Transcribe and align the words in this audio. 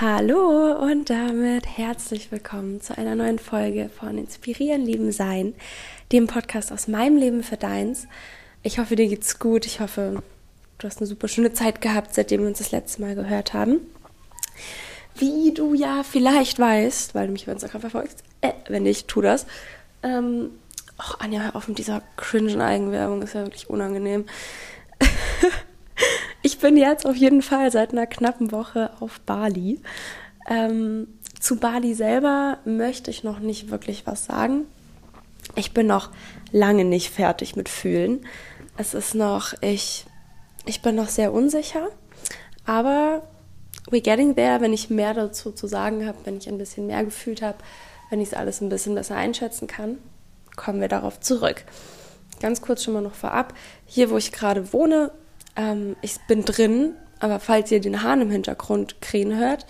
Hallo 0.00 0.72
und 0.72 1.08
damit 1.08 1.78
herzlich 1.78 2.32
willkommen 2.32 2.80
zu 2.80 2.98
einer 2.98 3.14
neuen 3.14 3.38
Folge 3.38 3.88
von 3.96 4.18
Inspirieren, 4.18 4.84
Lieben, 4.84 5.12
Sein, 5.12 5.54
dem 6.10 6.26
Podcast 6.26 6.72
aus 6.72 6.88
meinem 6.88 7.16
Leben 7.16 7.44
für 7.44 7.56
deins. 7.56 8.08
Ich 8.64 8.80
hoffe, 8.80 8.96
dir 8.96 9.06
geht's 9.06 9.38
gut. 9.38 9.66
Ich 9.66 9.78
hoffe, 9.78 10.20
du 10.78 10.86
hast 10.88 10.98
eine 10.98 11.06
super 11.06 11.28
schöne 11.28 11.52
Zeit 11.52 11.80
gehabt, 11.80 12.12
seitdem 12.12 12.40
wir 12.40 12.48
uns 12.48 12.58
das 12.58 12.72
letzte 12.72 13.02
Mal 13.02 13.14
gehört 13.14 13.54
haben. 13.54 13.82
Wie 15.14 15.54
du 15.54 15.74
ja 15.74 16.02
vielleicht 16.02 16.58
weißt, 16.58 17.14
weil 17.14 17.28
du 17.28 17.32
mich 17.32 17.44
über 17.44 17.52
Instagram 17.52 17.82
verfolgst, 17.82 18.24
äh, 18.40 18.50
wenn 18.66 18.82
nicht, 18.82 19.06
tu 19.06 19.20
das. 19.20 19.46
Ähm, 20.02 20.50
och, 20.98 21.20
Anja, 21.20 21.40
hör 21.40 21.54
auf 21.54 21.68
mit 21.68 21.78
dieser 21.78 22.02
cringen 22.16 22.60
Eigenwerbung, 22.60 23.22
ist 23.22 23.34
ja 23.34 23.44
wirklich 23.44 23.70
unangenehm. 23.70 24.24
Bin 26.64 26.78
jetzt 26.78 27.04
auf 27.04 27.14
jeden 27.14 27.42
Fall 27.42 27.70
seit 27.70 27.92
einer 27.92 28.06
knappen 28.06 28.50
Woche 28.50 28.90
auf 28.98 29.20
Bali. 29.20 29.82
Ähm, 30.48 31.08
zu 31.38 31.56
Bali 31.56 31.92
selber 31.92 32.56
möchte 32.64 33.10
ich 33.10 33.22
noch 33.22 33.38
nicht 33.38 33.70
wirklich 33.70 34.06
was 34.06 34.24
sagen. 34.24 34.64
Ich 35.56 35.74
bin 35.74 35.86
noch 35.86 36.08
lange 36.52 36.86
nicht 36.86 37.10
fertig 37.10 37.54
mit 37.54 37.68
Fühlen. 37.68 38.24
Es 38.78 38.94
ist 38.94 39.14
noch, 39.14 39.52
ich, 39.60 40.06
ich 40.64 40.80
bin 40.80 40.94
noch 40.94 41.10
sehr 41.10 41.34
unsicher, 41.34 41.88
aber 42.64 43.28
we're 43.90 44.00
getting 44.00 44.34
there, 44.34 44.62
wenn 44.62 44.72
ich 44.72 44.88
mehr 44.88 45.12
dazu 45.12 45.52
zu 45.52 45.66
sagen 45.66 46.06
habe, 46.06 46.16
wenn 46.24 46.38
ich 46.38 46.48
ein 46.48 46.56
bisschen 46.56 46.86
mehr 46.86 47.04
gefühlt 47.04 47.42
habe, 47.42 47.58
wenn 48.08 48.22
ich 48.22 48.28
es 48.28 48.34
alles 48.34 48.62
ein 48.62 48.70
bisschen 48.70 48.94
besser 48.94 49.16
einschätzen 49.16 49.66
kann, 49.66 49.98
kommen 50.56 50.80
wir 50.80 50.88
darauf 50.88 51.20
zurück. 51.20 51.62
Ganz 52.40 52.62
kurz 52.62 52.82
schon 52.82 52.94
mal 52.94 53.02
noch 53.02 53.12
vorab. 53.12 53.52
Hier, 53.84 54.08
wo 54.08 54.16
ich 54.16 54.32
gerade 54.32 54.72
wohne, 54.72 55.10
ähm, 55.56 55.96
ich 56.02 56.18
bin 56.28 56.44
drin, 56.44 56.94
aber 57.20 57.40
falls 57.40 57.70
ihr 57.70 57.80
den 57.80 58.02
Hahn 58.02 58.20
im 58.20 58.30
Hintergrund 58.30 59.00
krähen 59.00 59.36
hört, 59.36 59.66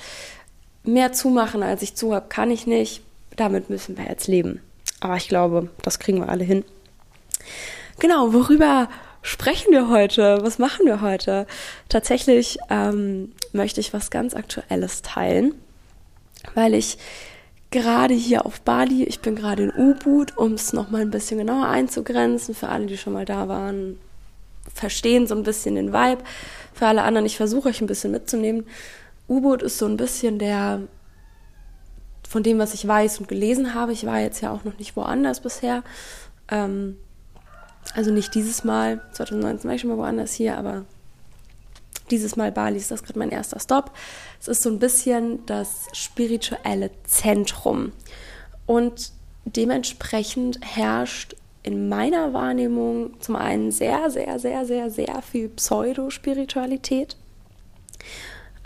mehr 0.82 1.12
zumachen, 1.12 1.62
als 1.62 1.82
ich 1.82 1.94
zu 1.94 2.14
habe, 2.14 2.28
kann 2.28 2.50
ich 2.50 2.66
nicht. 2.66 3.02
Damit 3.36 3.70
müssen 3.70 3.96
wir 3.96 4.04
jetzt 4.04 4.28
leben. 4.28 4.60
Aber 5.00 5.16
ich 5.16 5.28
glaube, 5.28 5.70
das 5.82 5.98
kriegen 5.98 6.20
wir 6.20 6.28
alle 6.28 6.44
hin. 6.44 6.64
Genau, 7.98 8.32
worüber 8.32 8.88
sprechen 9.22 9.72
wir 9.72 9.88
heute? 9.88 10.38
Was 10.42 10.58
machen 10.58 10.86
wir 10.86 11.00
heute? 11.00 11.46
Tatsächlich 11.88 12.58
ähm, 12.70 13.32
möchte 13.52 13.80
ich 13.80 13.92
was 13.92 14.10
ganz 14.10 14.34
Aktuelles 14.34 15.02
teilen, 15.02 15.54
weil 16.54 16.74
ich 16.74 16.98
gerade 17.70 18.14
hier 18.14 18.46
auf 18.46 18.60
Bali, 18.60 19.04
ich 19.04 19.20
bin 19.20 19.34
gerade 19.34 19.64
in 19.64 19.72
U-Boot, 19.76 20.36
um 20.36 20.52
es 20.52 20.72
nochmal 20.72 21.00
ein 21.00 21.10
bisschen 21.10 21.38
genauer 21.38 21.66
einzugrenzen, 21.66 22.54
für 22.54 22.68
alle, 22.68 22.86
die 22.86 22.96
schon 22.96 23.12
mal 23.12 23.24
da 23.24 23.48
waren, 23.48 23.98
verstehen 24.74 25.26
so 25.26 25.34
ein 25.34 25.44
bisschen 25.44 25.76
den 25.76 25.92
Vibe. 25.92 26.22
Für 26.74 26.86
alle 26.86 27.02
anderen, 27.02 27.26
ich 27.26 27.36
versuche 27.36 27.68
euch 27.68 27.80
ein 27.80 27.86
bisschen 27.86 28.10
mitzunehmen. 28.10 28.66
U-Boot 29.28 29.62
ist 29.62 29.78
so 29.78 29.86
ein 29.86 29.96
bisschen 29.96 30.38
der, 30.38 30.80
von 32.28 32.42
dem, 32.42 32.58
was 32.58 32.74
ich 32.74 32.86
weiß 32.86 33.20
und 33.20 33.28
gelesen 33.28 33.74
habe. 33.74 33.92
Ich 33.92 34.04
war 34.04 34.20
jetzt 34.20 34.42
ja 34.42 34.50
auch 34.50 34.64
noch 34.64 34.78
nicht 34.78 34.96
woanders 34.96 35.40
bisher. 35.40 35.82
Ähm, 36.50 36.96
also 37.94 38.10
nicht 38.10 38.34
dieses 38.34 38.64
Mal, 38.64 39.00
2019 39.12 39.68
war 39.68 39.74
ich 39.74 39.80
schon 39.80 39.90
mal 39.90 39.98
woanders 39.98 40.32
hier, 40.32 40.58
aber 40.58 40.84
dieses 42.10 42.36
Mal 42.36 42.52
Bali 42.52 42.76
ist 42.76 42.90
das 42.90 43.02
gerade 43.02 43.18
mein 43.18 43.30
erster 43.30 43.60
Stop. 43.60 43.92
Es 44.40 44.48
ist 44.48 44.62
so 44.62 44.70
ein 44.70 44.78
bisschen 44.78 45.46
das 45.46 45.86
spirituelle 45.92 46.90
Zentrum. 47.04 47.92
Und 48.66 49.12
dementsprechend 49.44 50.58
herrscht 50.62 51.36
in 51.64 51.88
meiner 51.88 52.32
Wahrnehmung 52.32 53.18
zum 53.20 53.36
einen 53.36 53.72
sehr, 53.72 54.10
sehr, 54.10 54.38
sehr, 54.38 54.66
sehr, 54.66 54.90
sehr 54.90 55.22
viel 55.22 55.48
Pseudospiritualität. 55.48 57.16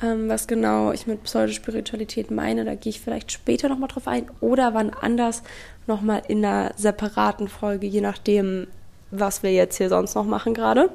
Ähm, 0.03 0.29
was 0.29 0.49
genau 0.49 0.93
ich 0.93 1.07
mit 1.07 1.23
Pseudospiritualität 1.23 2.31
meine, 2.31 2.65
da 2.65 2.75
gehe 2.75 2.91
ich 2.91 3.01
vielleicht 3.01 3.33
später 3.33 3.69
nochmal 3.69 3.89
drauf 3.89 4.09
ein 4.09 4.31
oder 4.41 4.75
wann 4.75 4.91
anders 4.91 5.43
nochmal 5.87 6.23
in 6.27 6.45
einer 6.45 6.73
separaten 6.77 7.49
Folge, 7.49 7.87
je 7.87 8.01
nachdem, 8.01 8.67
was 9.13 9.43
wir 9.45 9.53
jetzt 9.53 9.79
hier 9.79 9.89
sonst 9.89 10.17
noch 10.17 10.27
machen 10.27 10.53
gerade. 10.53 10.91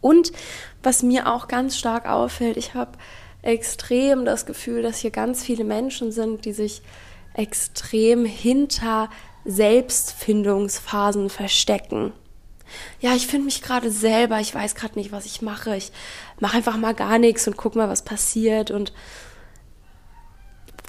Und 0.00 0.32
was 0.82 1.02
mir 1.02 1.32
auch 1.32 1.46
ganz 1.46 1.76
stark 1.76 2.08
auffällt, 2.08 2.56
ich 2.56 2.74
habe 2.74 2.92
extrem 3.42 4.24
das 4.24 4.46
Gefühl, 4.46 4.82
dass 4.82 4.98
hier 4.98 5.10
ganz 5.10 5.44
viele 5.44 5.64
Menschen 5.64 6.10
sind, 6.10 6.46
die 6.46 6.52
sich 6.52 6.82
extrem 7.34 8.24
hinter 8.24 9.10
Selbstfindungsphasen 9.44 11.30
verstecken. 11.30 12.12
Ja, 13.00 13.14
ich 13.14 13.26
finde 13.26 13.46
mich 13.46 13.62
gerade 13.62 13.90
selber, 13.90 14.40
ich 14.40 14.54
weiß 14.54 14.74
gerade 14.74 14.98
nicht, 14.98 15.12
was 15.12 15.26
ich 15.26 15.42
mache. 15.42 15.76
Ich 15.76 15.92
mache 16.40 16.56
einfach 16.56 16.76
mal 16.76 16.94
gar 16.94 17.18
nichts 17.18 17.46
und 17.46 17.56
guck 17.56 17.76
mal, 17.76 17.88
was 17.88 18.02
passiert 18.02 18.70
und 18.70 18.92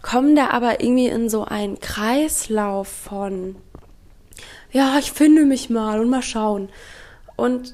komme 0.02 0.36
da 0.36 0.50
aber 0.50 0.81
irgendwie 0.81 1.08
in 1.08 1.30
so 1.30 1.46
einen 1.46 1.80
Kreislauf 1.80 2.88
von, 2.88 3.56
ja, 4.72 4.97
ich 5.00 5.12
finde 5.12 5.46
mich 5.46 5.70
mal 5.70 6.00
und 6.00 6.09
mal 6.09 6.22
schauen. 6.22 6.70
Und 7.35 7.74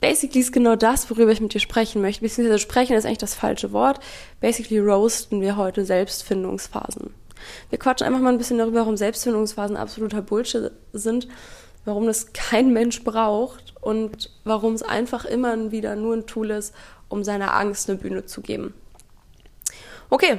basically 0.00 0.40
ist 0.40 0.52
genau 0.52 0.76
das, 0.76 1.10
worüber 1.10 1.32
ich 1.32 1.40
mit 1.40 1.52
dir 1.52 1.60
sprechen 1.60 2.00
möchte. 2.00 2.22
Beziehungsweise 2.22 2.58
sprechen 2.58 2.96
ist 2.96 3.04
eigentlich 3.04 3.18
das 3.18 3.34
falsche 3.34 3.72
Wort. 3.72 4.00
Basically 4.40 4.78
roasten 4.78 5.40
wir 5.40 5.56
heute 5.56 5.84
Selbstfindungsphasen. 5.84 7.12
Wir 7.70 7.78
quatschen 7.78 8.06
einfach 8.06 8.20
mal 8.20 8.32
ein 8.32 8.38
bisschen 8.38 8.58
darüber, 8.58 8.80
warum 8.80 8.96
Selbstfindungsphasen 8.96 9.76
absoluter 9.76 10.22
Bullshit 10.22 10.72
sind, 10.92 11.28
warum 11.84 12.06
das 12.06 12.32
kein 12.32 12.72
Mensch 12.72 13.04
braucht 13.04 13.74
und 13.80 14.30
warum 14.44 14.74
es 14.74 14.82
einfach 14.82 15.24
immer 15.24 15.70
wieder 15.70 15.96
nur 15.96 16.16
ein 16.16 16.26
Tool 16.26 16.50
ist, 16.50 16.74
um 17.08 17.24
seiner 17.24 17.54
Angst 17.54 17.88
eine 17.88 17.98
Bühne 17.98 18.26
zu 18.26 18.40
geben. 18.40 18.74
Okay, 20.10 20.38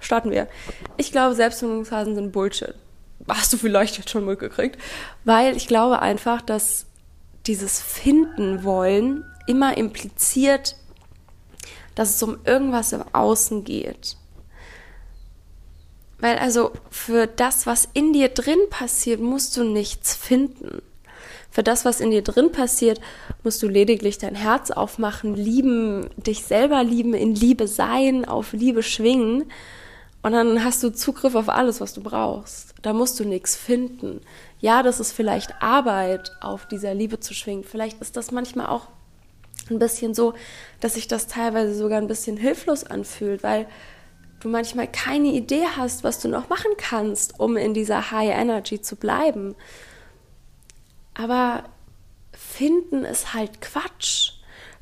starten 0.00 0.30
wir. 0.30 0.48
Ich 0.96 1.12
glaube, 1.12 1.34
Selbstfindungsphasen 1.34 2.14
sind 2.14 2.32
Bullshit. 2.32 2.74
Hast 3.28 3.52
du 3.52 3.56
vielleicht 3.56 3.98
jetzt 3.98 4.10
schon 4.10 4.24
mitgekriegt? 4.24 4.78
Weil 5.24 5.56
ich 5.56 5.66
glaube 5.66 6.00
einfach, 6.00 6.42
dass 6.42 6.86
dieses 7.46 7.80
Finden 7.80 8.64
wollen 8.64 9.24
immer 9.46 9.76
impliziert, 9.76 10.76
dass 11.94 12.14
es 12.14 12.22
um 12.22 12.38
irgendwas 12.44 12.92
im 12.92 13.02
Außen 13.12 13.64
geht. 13.64 14.16
Weil 16.18 16.38
also 16.38 16.72
für 16.90 17.26
das, 17.26 17.66
was 17.66 17.88
in 17.92 18.12
dir 18.12 18.28
drin 18.28 18.58
passiert, 18.70 19.20
musst 19.20 19.56
du 19.56 19.64
nichts 19.64 20.14
finden. 20.14 20.82
Für 21.50 21.62
das, 21.62 21.84
was 21.84 22.00
in 22.00 22.10
dir 22.10 22.22
drin 22.22 22.52
passiert, 22.52 23.00
musst 23.42 23.62
du 23.62 23.68
lediglich 23.68 24.18
dein 24.18 24.34
Herz 24.34 24.70
aufmachen, 24.70 25.34
lieben, 25.34 26.10
dich 26.16 26.44
selber 26.44 26.84
lieben, 26.84 27.14
in 27.14 27.34
Liebe 27.34 27.66
sein, 27.66 28.24
auf 28.24 28.52
Liebe 28.52 28.82
schwingen. 28.82 29.44
Und 30.22 30.32
dann 30.32 30.64
hast 30.64 30.82
du 30.82 30.90
Zugriff 30.90 31.34
auf 31.34 31.48
alles, 31.48 31.80
was 31.80 31.94
du 31.94 32.02
brauchst. 32.02 32.74
Da 32.82 32.92
musst 32.92 33.18
du 33.20 33.24
nichts 33.24 33.56
finden. 33.56 34.20
Ja, 34.58 34.82
das 34.82 35.00
ist 35.00 35.12
vielleicht 35.12 35.62
Arbeit, 35.62 36.32
auf 36.40 36.66
dieser 36.66 36.94
Liebe 36.94 37.20
zu 37.20 37.32
schwingen. 37.32 37.64
Vielleicht 37.64 38.00
ist 38.00 38.16
das 38.16 38.32
manchmal 38.32 38.66
auch 38.66 38.88
ein 39.70 39.78
bisschen 39.78 40.14
so, 40.14 40.34
dass 40.80 40.94
sich 40.94 41.08
das 41.08 41.26
teilweise 41.26 41.74
sogar 41.74 41.98
ein 41.98 42.06
bisschen 42.06 42.36
hilflos 42.36 42.84
anfühlt, 42.84 43.42
weil 43.42 43.66
du 44.46 44.52
manchmal 44.52 44.86
keine 44.86 45.32
Idee 45.32 45.64
hast, 45.76 46.04
was 46.04 46.20
du 46.20 46.28
noch 46.28 46.48
machen 46.48 46.70
kannst, 46.78 47.40
um 47.40 47.56
in 47.56 47.74
dieser 47.74 48.12
High 48.12 48.30
Energy 48.30 48.80
zu 48.80 48.94
bleiben. 48.94 49.56
Aber 51.14 51.64
finden 52.32 53.04
ist 53.04 53.34
halt 53.34 53.60
Quatsch. 53.60 54.34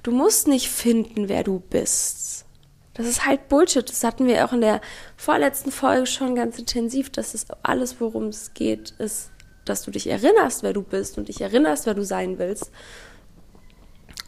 Du 0.02 0.10
musst 0.10 0.48
nicht 0.48 0.68
finden, 0.68 1.30
wer 1.30 1.42
du 1.44 1.60
bist. 1.60 2.44
Das 2.92 3.06
ist 3.06 3.24
halt 3.24 3.48
Bullshit. 3.48 3.88
Das 3.88 4.04
hatten 4.04 4.26
wir 4.26 4.44
auch 4.44 4.52
in 4.52 4.60
der 4.60 4.82
vorletzten 5.16 5.72
Folge 5.72 6.06
schon 6.06 6.34
ganz 6.34 6.58
intensiv. 6.58 7.10
Das 7.10 7.34
ist 7.34 7.48
alles, 7.62 8.00
worum 8.00 8.24
es 8.24 8.52
geht, 8.52 8.90
ist, 8.98 9.30
dass 9.64 9.82
du 9.82 9.90
dich 9.90 10.06
erinnerst, 10.08 10.62
wer 10.62 10.74
du 10.74 10.82
bist 10.82 11.16
und 11.16 11.28
dich 11.28 11.40
erinnerst, 11.40 11.86
wer 11.86 11.94
du 11.94 12.04
sein 12.04 12.38
willst. 12.38 12.70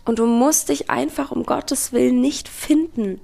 Und 0.06 0.18
du 0.18 0.26
musst 0.26 0.70
dich 0.70 0.88
einfach 0.88 1.30
um 1.30 1.44
Gottes 1.44 1.92
Willen 1.92 2.22
nicht 2.22 2.48
finden. 2.48 3.20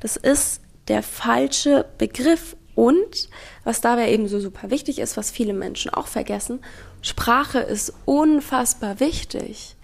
Das 0.00 0.16
ist 0.16 0.60
der 0.88 1.02
falsche 1.02 1.86
Begriff 1.98 2.56
und 2.74 3.28
was 3.64 3.80
dabei 3.80 4.12
eben 4.12 4.28
so 4.28 4.38
super 4.38 4.70
wichtig 4.70 4.98
ist, 4.98 5.16
was 5.16 5.30
viele 5.30 5.54
Menschen 5.54 5.92
auch 5.92 6.06
vergessen, 6.06 6.60
Sprache 7.02 7.60
ist 7.60 7.92
unfassbar 8.04 9.00
wichtig. 9.00 9.76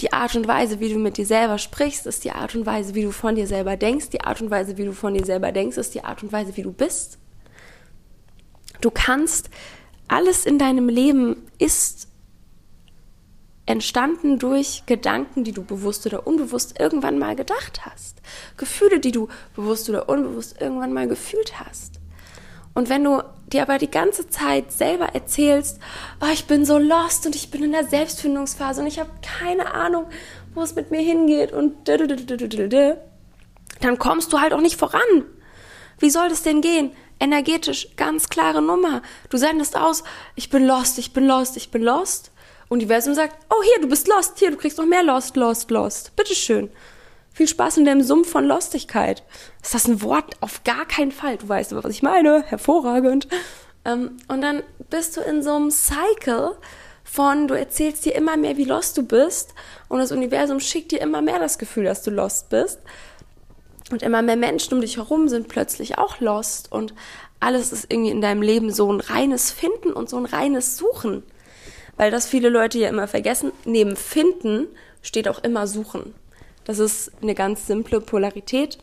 Die 0.00 0.12
Art 0.12 0.34
und 0.34 0.48
Weise, 0.48 0.80
wie 0.80 0.92
du 0.92 0.98
mit 0.98 1.16
dir 1.16 1.26
selber 1.26 1.58
sprichst, 1.58 2.06
ist 2.06 2.24
die 2.24 2.32
Art 2.32 2.54
und 2.54 2.66
Weise, 2.66 2.94
wie 2.94 3.02
du 3.02 3.12
von 3.12 3.36
dir 3.36 3.46
selber 3.46 3.76
denkst. 3.76 4.08
Die 4.08 4.22
Art 4.22 4.40
und 4.40 4.50
Weise, 4.50 4.76
wie 4.78 4.84
du 4.84 4.92
von 4.92 5.14
dir 5.14 5.24
selber 5.24 5.52
denkst, 5.52 5.76
ist 5.76 5.94
die 5.94 6.02
Art 6.02 6.22
und 6.22 6.32
Weise, 6.32 6.56
wie 6.56 6.62
du 6.62 6.72
bist. 6.72 7.18
Du 8.80 8.90
kannst, 8.90 9.48
alles 10.08 10.44
in 10.44 10.58
deinem 10.58 10.88
Leben 10.88 11.36
ist 11.58 12.08
entstanden 13.66 14.38
durch 14.38 14.84
Gedanken, 14.86 15.44
die 15.44 15.52
du 15.52 15.62
bewusst 15.62 16.06
oder 16.06 16.26
unbewusst 16.26 16.80
irgendwann 16.80 17.18
mal 17.18 17.36
gedacht 17.36 17.84
hast. 17.84 18.20
Gefühle, 18.56 18.98
die 18.98 19.12
du 19.12 19.28
bewusst 19.54 19.88
oder 19.88 20.08
unbewusst 20.08 20.60
irgendwann 20.60 20.92
mal 20.92 21.06
gefühlt 21.06 21.60
hast. 21.60 22.00
Und 22.74 22.88
wenn 22.88 23.04
du 23.04 23.22
dir 23.52 23.62
aber 23.62 23.78
die 23.78 23.90
ganze 23.90 24.28
Zeit 24.28 24.72
selber 24.72 25.14
erzählst, 25.14 25.78
oh, 26.20 26.32
ich 26.32 26.46
bin 26.46 26.64
so 26.64 26.78
lost 26.78 27.26
und 27.26 27.36
ich 27.36 27.50
bin 27.50 27.62
in 27.62 27.72
der 27.72 27.84
Selbstfindungsphase 27.84 28.80
und 28.80 28.86
ich 28.86 28.98
habe 28.98 29.10
keine 29.20 29.74
Ahnung, 29.74 30.06
wo 30.54 30.62
es 30.62 30.74
mit 30.74 30.90
mir 30.90 31.00
hingeht 31.00 31.52
und 31.52 31.88
dann 33.80 33.98
kommst 33.98 34.32
du 34.32 34.40
halt 34.40 34.52
auch 34.54 34.60
nicht 34.60 34.78
voran. 34.78 35.00
Wie 35.98 36.10
soll 36.10 36.28
das 36.28 36.42
denn 36.42 36.62
gehen? 36.62 36.92
Energetisch, 37.20 37.88
ganz 37.96 38.28
klare 38.28 38.62
Nummer. 38.62 39.02
Du 39.28 39.36
sendest 39.36 39.76
aus, 39.76 40.02
ich 40.34 40.50
bin 40.50 40.66
lost, 40.66 40.98
ich 40.98 41.12
bin 41.12 41.26
lost, 41.26 41.56
ich 41.56 41.70
bin 41.70 41.82
lost. 41.82 42.32
Universum 42.72 43.14
sagt, 43.14 43.36
oh 43.50 43.62
hier, 43.62 43.82
du 43.82 43.88
bist 43.88 44.08
lost, 44.08 44.38
hier, 44.38 44.50
du 44.50 44.56
kriegst 44.56 44.78
noch 44.78 44.86
mehr 44.86 45.02
lost, 45.02 45.36
lost, 45.36 45.70
lost. 45.70 46.16
Bitteschön. 46.16 46.70
Viel 47.34 47.46
Spaß 47.48 47.78
in 47.78 47.84
dem 47.84 48.02
Sumpf 48.02 48.30
von 48.30 48.46
Lostigkeit. 48.46 49.22
Ist 49.62 49.74
das 49.74 49.86
ein 49.86 50.02
Wort? 50.02 50.36
Auf 50.40 50.64
gar 50.64 50.86
keinen 50.86 51.12
Fall. 51.12 51.36
Du 51.36 51.48
weißt 51.48 51.72
aber, 51.72 51.84
was 51.84 51.92
ich 51.92 52.02
meine. 52.02 52.42
Hervorragend. 52.42 53.28
Ähm, 53.84 54.16
und 54.28 54.42
dann 54.42 54.62
bist 54.90 55.16
du 55.16 55.20
in 55.20 55.42
so 55.42 55.54
einem 55.54 55.70
Cycle 55.70 56.56
von, 57.04 57.48
du 57.48 57.54
erzählst 57.54 58.04
dir 58.04 58.14
immer 58.14 58.36
mehr, 58.36 58.56
wie 58.56 58.64
lost 58.64 58.96
du 58.96 59.02
bist. 59.02 59.54
Und 59.88 59.98
das 59.98 60.12
Universum 60.12 60.60
schickt 60.60 60.92
dir 60.92 61.00
immer 61.00 61.22
mehr 61.22 61.38
das 61.38 61.58
Gefühl, 61.58 61.84
dass 61.84 62.02
du 62.02 62.10
lost 62.10 62.48
bist. 62.48 62.80
Und 63.90 64.02
immer 64.02 64.22
mehr 64.22 64.36
Menschen 64.36 64.74
um 64.74 64.80
dich 64.80 64.96
herum 64.96 65.28
sind 65.28 65.48
plötzlich 65.48 65.98
auch 65.98 66.20
lost. 66.20 66.72
Und 66.72 66.94
alles 67.40 67.72
ist 67.72 67.92
irgendwie 67.92 68.10
in 68.10 68.20
deinem 68.20 68.40
Leben 68.42 68.72
so 68.72 68.90
ein 68.90 69.00
reines 69.00 69.50
Finden 69.50 69.92
und 69.92 70.08
so 70.08 70.16
ein 70.16 70.26
reines 70.26 70.78
Suchen. 70.78 71.22
Weil 71.96 72.10
das 72.10 72.26
viele 72.26 72.48
Leute 72.48 72.78
ja 72.78 72.88
immer 72.88 73.08
vergessen. 73.08 73.52
Neben 73.64 73.96
Finden 73.96 74.66
steht 75.02 75.28
auch 75.28 75.42
immer 75.42 75.66
Suchen. 75.66 76.14
Das 76.64 76.78
ist 76.78 77.12
eine 77.22 77.34
ganz 77.34 77.66
simple 77.66 78.00
Polarität. 78.00 78.78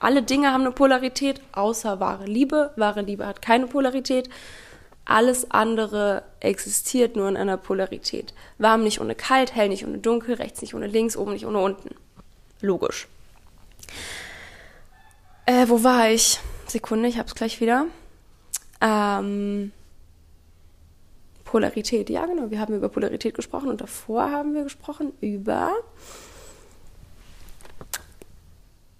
Alle 0.00 0.22
Dinge 0.22 0.52
haben 0.52 0.62
eine 0.62 0.72
Polarität, 0.72 1.40
außer 1.52 2.00
wahre 2.00 2.26
Liebe. 2.26 2.72
Wahre 2.76 3.02
Liebe 3.02 3.26
hat 3.26 3.40
keine 3.40 3.66
Polarität. 3.66 4.28
Alles 5.06 5.50
andere 5.50 6.22
existiert 6.40 7.14
nur 7.16 7.28
in 7.28 7.36
einer 7.36 7.56
Polarität. 7.56 8.32
Warm 8.58 8.84
nicht 8.84 9.00
ohne 9.00 9.14
kalt, 9.14 9.54
hell 9.54 9.68
nicht 9.68 9.86
ohne 9.86 9.98
dunkel, 9.98 10.34
rechts 10.36 10.62
nicht 10.62 10.74
ohne 10.74 10.86
links, 10.86 11.16
oben 11.16 11.32
nicht 11.32 11.46
ohne 11.46 11.58
unten. 11.58 11.94
Logisch. 12.60 13.06
Äh, 15.46 15.68
wo 15.68 15.84
war 15.84 16.08
ich? 16.08 16.40
Sekunde, 16.66 17.08
ich 17.08 17.18
hab's 17.18 17.34
gleich 17.34 17.60
wieder. 17.60 17.86
Ähm, 18.80 19.72
Polarität, 21.54 22.10
ja 22.10 22.26
genau, 22.26 22.50
wir 22.50 22.58
haben 22.58 22.74
über 22.74 22.88
Polarität 22.88 23.32
gesprochen 23.32 23.68
und 23.68 23.80
davor 23.80 24.28
haben 24.32 24.54
wir 24.54 24.64
gesprochen 24.64 25.12
über 25.20 25.70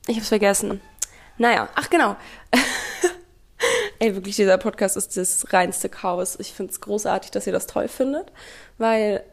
ich 0.06 0.16
hab's 0.16 0.28
vergessen. 0.28 0.80
Naja, 1.36 1.68
ach 1.74 1.90
genau. 1.90 2.14
Ey, 3.98 4.14
wirklich, 4.14 4.36
dieser 4.36 4.56
Podcast 4.56 4.96
ist 4.96 5.16
das 5.16 5.52
reinste 5.52 5.88
Chaos. 5.88 6.36
Ich 6.38 6.52
find's 6.52 6.80
großartig, 6.80 7.32
dass 7.32 7.48
ihr 7.48 7.52
das 7.52 7.66
toll 7.66 7.88
findet, 7.88 8.30
weil 8.78 9.24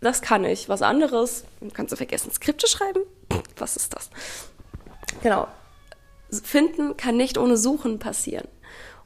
das 0.00 0.20
kann 0.20 0.44
ich. 0.44 0.68
Was 0.68 0.82
anderes, 0.82 1.44
kannst 1.74 1.92
du 1.92 1.96
vergessen, 1.96 2.32
Skripte 2.32 2.66
schreiben? 2.66 3.02
Was 3.56 3.76
ist 3.76 3.94
das? 3.94 4.10
Genau. 5.22 5.46
Finden 6.42 6.96
kann 6.96 7.16
nicht 7.16 7.38
ohne 7.38 7.56
Suchen 7.56 8.00
passieren. 8.00 8.48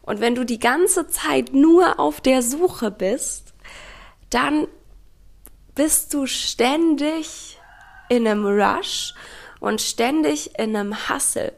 Und 0.03 0.21
wenn 0.21 0.35
du 0.35 0.45
die 0.45 0.59
ganze 0.59 1.07
Zeit 1.07 1.53
nur 1.53 1.99
auf 2.01 2.21
der 2.21 2.43
Suche 2.43 2.91
bist, 2.91 3.55
dann 4.31 4.67
bist 5.75 6.13
du 6.13 6.27
ständig 6.27 7.59
in 8.09 8.27
einem 8.27 8.45
Rush 8.47 9.15
und 9.61 9.81
ständig 9.81 10.59
in 10.59 10.77
einem 10.77 11.09
Hassel. 11.09 11.53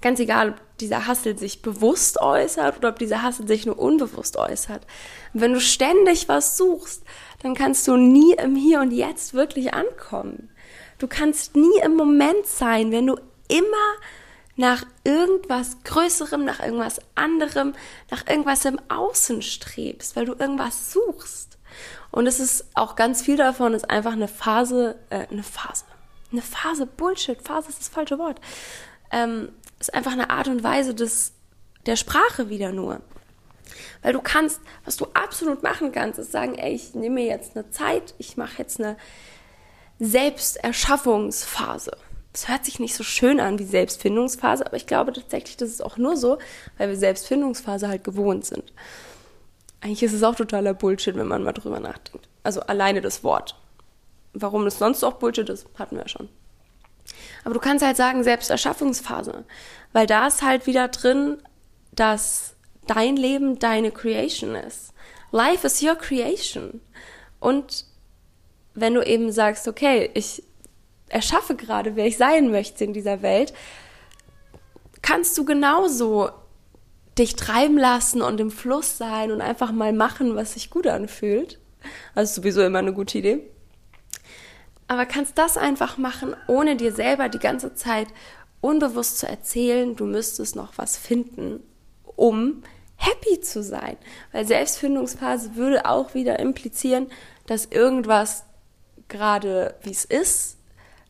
Ganz 0.00 0.20
egal, 0.20 0.50
ob 0.50 0.78
dieser 0.78 1.06
Hassel 1.06 1.38
sich 1.38 1.62
bewusst 1.62 2.20
äußert 2.20 2.78
oder 2.78 2.90
ob 2.90 2.98
dieser 2.98 3.22
Hassel 3.22 3.46
sich 3.48 3.66
nur 3.66 3.78
unbewusst 3.78 4.36
äußert. 4.36 4.86
wenn 5.32 5.52
du 5.52 5.60
ständig 5.60 6.28
was 6.28 6.56
suchst, 6.56 7.02
dann 7.42 7.54
kannst 7.54 7.88
du 7.88 7.96
nie 7.96 8.34
im 8.34 8.54
Hier 8.54 8.80
und 8.80 8.90
Jetzt 8.90 9.34
wirklich 9.34 9.74
ankommen. 9.74 10.50
Du 10.98 11.08
kannst 11.08 11.56
nie 11.56 11.78
im 11.82 11.96
Moment 11.96 12.46
sein, 12.46 12.92
wenn 12.92 13.06
du 13.06 13.16
immer 13.48 13.94
nach 14.56 14.84
irgendwas 15.02 15.78
Größerem, 15.84 16.44
nach 16.44 16.60
irgendwas 16.60 17.00
anderem, 17.14 17.74
nach 18.10 18.26
irgendwas 18.26 18.64
im 18.64 18.78
Außen 18.88 19.42
strebst, 19.42 20.16
weil 20.16 20.26
du 20.26 20.34
irgendwas 20.34 20.92
suchst. 20.92 21.58
Und 22.10 22.26
es 22.26 22.38
ist 22.38 22.66
auch 22.74 22.94
ganz 22.94 23.22
viel 23.22 23.36
davon, 23.36 23.74
ist 23.74 23.90
einfach 23.90 24.12
eine 24.12 24.28
Phase, 24.28 24.96
äh, 25.10 25.26
eine 25.28 25.42
Phase, 25.42 25.84
eine 26.30 26.42
Phase, 26.42 26.86
Bullshit, 26.86 27.42
Phase 27.42 27.68
ist 27.68 27.80
das 27.80 27.88
falsche 27.88 28.18
Wort. 28.18 28.40
Ähm, 29.10 29.50
ist 29.80 29.92
einfach 29.92 30.12
eine 30.12 30.30
Art 30.30 30.48
und 30.48 30.62
Weise 30.62 30.94
des, 30.94 31.32
der 31.86 31.96
Sprache 31.96 32.48
wieder 32.48 32.70
nur. 32.70 33.00
Weil 34.02 34.12
du 34.12 34.20
kannst, 34.20 34.60
was 34.84 34.96
du 34.96 35.06
absolut 35.14 35.62
machen 35.62 35.90
kannst, 35.90 36.18
ist 36.18 36.32
sagen, 36.32 36.54
ey, 36.54 36.74
ich 36.74 36.94
nehme 36.94 37.16
mir 37.16 37.26
jetzt 37.26 37.56
eine 37.56 37.70
Zeit, 37.70 38.14
ich 38.18 38.36
mache 38.36 38.58
jetzt 38.58 38.80
eine 38.80 38.96
Selbsterschaffungsphase. 39.98 41.96
Das 42.34 42.48
hört 42.48 42.64
sich 42.64 42.80
nicht 42.80 42.96
so 42.96 43.04
schön 43.04 43.38
an 43.38 43.60
wie 43.60 43.64
Selbstfindungsphase, 43.64 44.66
aber 44.66 44.76
ich 44.76 44.88
glaube 44.88 45.12
tatsächlich, 45.12 45.56
das 45.56 45.68
ist 45.68 45.84
auch 45.84 45.98
nur 45.98 46.16
so, 46.16 46.38
weil 46.78 46.88
wir 46.88 46.96
Selbstfindungsphase 46.96 47.86
halt 47.86 48.02
gewohnt 48.02 48.44
sind. 48.44 48.72
Eigentlich 49.80 50.02
ist 50.02 50.14
es 50.14 50.24
auch 50.24 50.34
totaler 50.34 50.74
Bullshit, 50.74 51.14
wenn 51.14 51.28
man 51.28 51.44
mal 51.44 51.52
drüber 51.52 51.78
nachdenkt. 51.78 52.28
Also 52.42 52.60
alleine 52.62 53.00
das 53.00 53.22
Wort. 53.22 53.54
Warum 54.32 54.66
es 54.66 54.80
sonst 54.80 55.04
auch 55.04 55.12
Bullshit 55.12 55.48
ist, 55.48 55.68
hatten 55.78 55.94
wir 55.94 56.02
ja 56.02 56.08
schon. 56.08 56.28
Aber 57.44 57.54
du 57.54 57.60
kannst 57.60 57.84
halt 57.86 57.96
sagen, 57.96 58.24
Selbsterschaffungsphase. 58.24 59.44
Weil 59.92 60.08
da 60.08 60.26
ist 60.26 60.42
halt 60.42 60.66
wieder 60.66 60.88
drin, 60.88 61.40
dass 61.92 62.56
dein 62.88 63.14
Leben 63.14 63.60
deine 63.60 63.92
Creation 63.92 64.56
ist. 64.56 64.92
Life 65.30 65.64
is 65.64 65.80
your 65.80 65.94
creation. 65.94 66.80
Und 67.38 67.84
wenn 68.74 68.94
du 68.94 69.02
eben 69.02 69.30
sagst, 69.30 69.68
okay, 69.68 70.10
ich 70.14 70.42
erschaffe 71.08 71.54
gerade, 71.54 71.96
wer 71.96 72.06
ich 72.06 72.16
sein 72.16 72.50
möchte 72.50 72.84
in 72.84 72.92
dieser 72.92 73.22
Welt, 73.22 73.52
kannst 75.02 75.36
du 75.36 75.44
genauso 75.44 76.30
dich 77.18 77.36
treiben 77.36 77.78
lassen 77.78 78.22
und 78.22 78.40
im 78.40 78.50
Fluss 78.50 78.98
sein 78.98 79.30
und 79.30 79.40
einfach 79.40 79.70
mal 79.70 79.92
machen, 79.92 80.34
was 80.34 80.54
sich 80.54 80.70
gut 80.70 80.86
anfühlt. 80.86 81.60
Also 82.14 82.40
sowieso 82.40 82.62
immer 82.62 82.80
eine 82.80 82.92
gute 82.92 83.18
Idee 83.18 83.50
aber 84.88 85.06
kannst 85.06 85.38
das 85.38 85.56
einfach 85.56 85.96
machen, 85.98 86.36
ohne 86.46 86.76
dir 86.76 86.92
selber 86.92 87.28
die 87.28 87.38
ganze 87.38 87.74
Zeit 87.74 88.08
unbewusst 88.60 89.18
zu 89.18 89.26
erzählen, 89.26 89.96
du 89.96 90.06
müsstest 90.06 90.56
noch 90.56 90.76
was 90.76 90.96
finden, 90.96 91.62
um 92.16 92.62
happy 92.96 93.40
zu 93.40 93.62
sein. 93.62 93.96
Weil 94.32 94.46
Selbstfindungsphase 94.46 95.56
würde 95.56 95.86
auch 95.86 96.14
wieder 96.14 96.38
implizieren, 96.38 97.08
dass 97.46 97.66
irgendwas 97.66 98.44
gerade 99.08 99.74
wie 99.82 99.90
es 99.90 100.04
ist, 100.04 100.53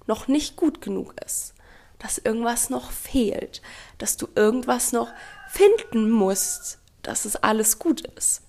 noch 0.06 0.28
nicht 0.28 0.56
gut 0.56 0.80
genug 0.80 1.14
ist. 1.24 1.54
Dass 1.98 2.18
irgendwas 2.18 2.70
noch 2.70 2.90
fehlt. 2.90 3.62
Dass 3.98 4.16
du 4.16 4.28
irgendwas 4.34 4.92
noch 4.92 5.08
finden 5.48 6.10
musst, 6.10 6.78
dass 7.02 7.24
es 7.24 7.36
alles 7.36 7.78
gut 7.78 8.02
ist. 8.16 8.42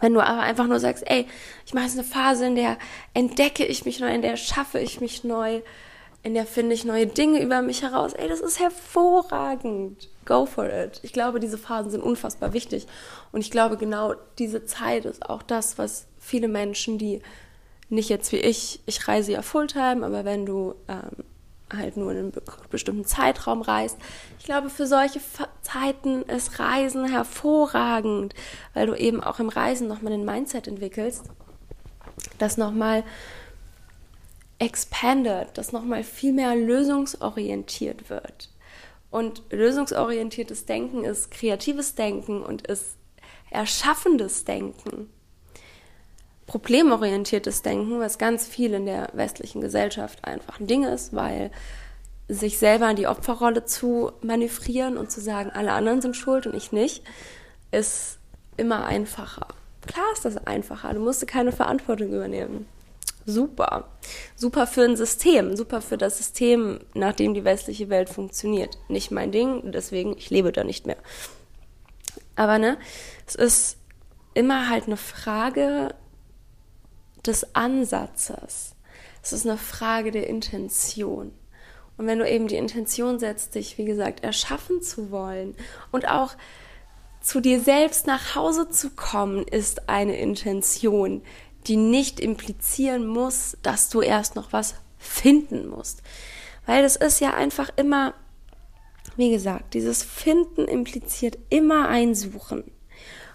Wenn 0.00 0.14
du 0.14 0.20
aber 0.20 0.40
einfach 0.40 0.66
nur 0.66 0.80
sagst, 0.80 1.04
ey, 1.06 1.26
ich 1.66 1.74
mache 1.74 1.84
jetzt 1.84 1.98
eine 1.98 2.04
Phase, 2.04 2.46
in 2.46 2.56
der 2.56 2.78
entdecke 3.14 3.64
ich 3.64 3.84
mich 3.84 4.00
neu, 4.00 4.12
in 4.14 4.22
der 4.22 4.36
schaffe 4.36 4.78
ich 4.78 5.00
mich 5.00 5.24
neu, 5.24 5.60
in 6.22 6.34
der 6.34 6.46
finde 6.46 6.74
ich 6.74 6.84
neue 6.84 7.06
Dinge 7.06 7.40
über 7.42 7.62
mich 7.62 7.82
heraus, 7.82 8.12
ey, 8.12 8.28
das 8.28 8.40
ist 8.40 8.60
hervorragend. 8.60 10.08
Go 10.24 10.44
for 10.44 10.68
it. 10.68 11.00
Ich 11.02 11.12
glaube, 11.12 11.40
diese 11.40 11.56
Phasen 11.56 11.90
sind 11.90 12.02
unfassbar 12.02 12.52
wichtig. 12.52 12.86
Und 13.32 13.40
ich 13.40 13.50
glaube, 13.50 13.76
genau 13.76 14.14
diese 14.38 14.66
Zeit 14.66 15.06
ist 15.06 15.24
auch 15.28 15.42
das, 15.42 15.78
was 15.78 16.06
viele 16.18 16.48
Menschen, 16.48 16.98
die 16.98 17.22
nicht 17.88 18.08
jetzt 18.08 18.32
wie 18.32 18.36
ich, 18.36 18.80
ich 18.86 19.08
reise 19.08 19.32
ja 19.32 19.42
Fulltime, 19.42 20.04
aber 20.04 20.24
wenn 20.24 20.44
du 20.44 20.74
ähm, 20.88 21.24
halt 21.72 21.96
nur 21.96 22.12
in 22.12 22.18
einem 22.18 22.32
bestimmten 22.70 23.04
Zeitraum 23.04 23.62
reist. 23.62 23.98
Ich 24.38 24.44
glaube, 24.44 24.70
für 24.70 24.86
solche 24.86 25.20
Zeiten 25.62 26.22
ist 26.22 26.58
Reisen 26.58 27.06
hervorragend, 27.06 28.34
weil 28.74 28.86
du 28.86 28.94
eben 28.94 29.22
auch 29.22 29.38
im 29.38 29.48
Reisen 29.48 29.88
nochmal 29.88 30.12
ein 30.12 30.24
Mindset 30.24 30.66
entwickelst, 30.66 31.24
das 32.38 32.56
nochmal 32.56 33.04
expanded, 34.58 35.48
das 35.54 35.72
nochmal 35.72 36.02
viel 36.04 36.32
mehr 36.32 36.54
lösungsorientiert 36.56 38.10
wird. 38.10 38.50
Und 39.10 39.42
lösungsorientiertes 39.50 40.66
Denken 40.66 41.04
ist 41.04 41.30
kreatives 41.30 41.94
Denken 41.94 42.42
und 42.42 42.66
ist 42.66 42.96
erschaffendes 43.50 44.44
Denken 44.44 45.08
problemorientiertes 46.48 47.62
Denken, 47.62 48.00
was 48.00 48.18
ganz 48.18 48.46
viel 48.46 48.72
in 48.72 48.86
der 48.86 49.10
westlichen 49.12 49.60
Gesellschaft 49.60 50.24
einfach 50.24 50.58
ein 50.58 50.66
Ding 50.66 50.82
ist, 50.82 51.14
weil 51.14 51.52
sich 52.26 52.58
selber 52.58 52.90
in 52.90 52.96
die 52.96 53.06
Opferrolle 53.06 53.64
zu 53.64 54.12
manövrieren 54.22 54.96
und 54.96 55.10
zu 55.10 55.20
sagen, 55.20 55.50
alle 55.50 55.72
anderen 55.72 56.00
sind 56.00 56.16
schuld 56.16 56.46
und 56.46 56.54
ich 56.54 56.72
nicht, 56.72 57.04
ist 57.70 58.18
immer 58.56 58.86
einfacher. 58.86 59.46
Klar 59.86 60.06
ist 60.14 60.24
das 60.24 60.38
einfacher, 60.46 60.92
du 60.94 61.00
musst 61.00 61.26
keine 61.26 61.52
Verantwortung 61.52 62.08
übernehmen. 62.08 62.66
Super. 63.26 63.90
Super 64.34 64.66
für 64.66 64.84
ein 64.84 64.96
System, 64.96 65.54
super 65.54 65.82
für 65.82 65.98
das 65.98 66.16
System, 66.16 66.80
nach 66.94 67.12
dem 67.12 67.34
die 67.34 67.44
westliche 67.44 67.90
Welt 67.90 68.08
funktioniert. 68.08 68.78
Nicht 68.88 69.10
mein 69.10 69.32
Ding, 69.32 69.70
deswegen, 69.70 70.16
ich 70.16 70.30
lebe 70.30 70.50
da 70.50 70.64
nicht 70.64 70.86
mehr. 70.86 70.96
Aber 72.36 72.58
ne, 72.58 72.78
es 73.26 73.34
ist 73.34 73.76
immer 74.32 74.70
halt 74.70 74.86
eine 74.86 74.96
Frage 74.96 75.94
des 77.28 77.54
Ansatzes. 77.54 78.74
Es 79.22 79.32
ist 79.32 79.46
eine 79.46 79.58
Frage 79.58 80.10
der 80.10 80.26
Intention. 80.26 81.32
Und 81.96 82.06
wenn 82.06 82.18
du 82.18 82.28
eben 82.28 82.48
die 82.48 82.56
Intention 82.56 83.18
setzt, 83.18 83.54
dich, 83.54 83.76
wie 83.76 83.84
gesagt, 83.84 84.22
erschaffen 84.22 84.82
zu 84.82 85.10
wollen 85.10 85.54
und 85.90 86.08
auch 86.08 86.34
zu 87.20 87.40
dir 87.40 87.60
selbst 87.60 88.06
nach 88.06 88.36
Hause 88.36 88.70
zu 88.70 88.90
kommen, 88.90 89.46
ist 89.46 89.88
eine 89.88 90.16
Intention, 90.18 91.22
die 91.66 91.76
nicht 91.76 92.20
implizieren 92.20 93.06
muss, 93.06 93.56
dass 93.62 93.90
du 93.90 94.00
erst 94.00 94.36
noch 94.36 94.52
was 94.52 94.76
finden 94.96 95.68
musst. 95.68 96.02
Weil 96.66 96.82
das 96.82 96.96
ist 96.96 97.20
ja 97.20 97.34
einfach 97.34 97.70
immer, 97.76 98.14
wie 99.16 99.30
gesagt, 99.30 99.74
dieses 99.74 100.02
Finden 100.02 100.66
impliziert 100.66 101.36
immer 101.50 101.88
ein 101.88 102.14
Suchen. 102.14 102.64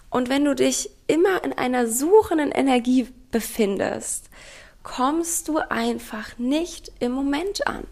Und 0.08 0.28
wenn 0.28 0.44
du 0.44 0.54
dich 0.54 0.90
immer 1.06 1.44
in 1.44 1.52
einer 1.52 1.86
suchenden 1.86 2.50
Energie 2.50 3.08
befindest, 3.34 4.30
kommst 4.84 5.48
du 5.48 5.58
einfach 5.58 6.38
nicht 6.38 6.92
im 7.00 7.10
Moment 7.10 7.66
an. 7.66 7.84